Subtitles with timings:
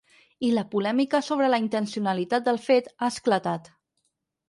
[0.45, 3.75] I la polèmica sobre la intencionalitat del fet ha esclatat.